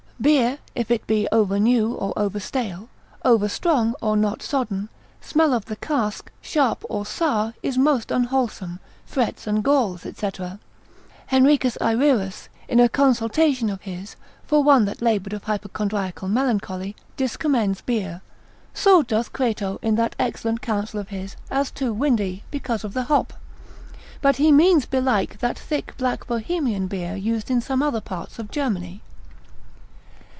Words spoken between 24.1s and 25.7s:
But he means belike that